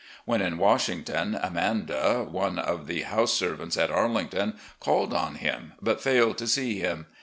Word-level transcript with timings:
When 0.25 0.41
in 0.41 0.57
Washington, 0.57 1.35
Amanda, 1.39 2.25
one 2.27 2.57
of 2.57 2.87
the 2.87 3.03
house 3.03 3.33
servants 3.35 3.77
at 3.77 3.91
Arlington, 3.91 4.55
called 4.79 5.13
on 5.13 5.35
him 5.35 5.73
but 5.79 6.01
failed 6.01 6.39
to 6.39 6.47
see 6.47 6.79
him. 6.79 7.05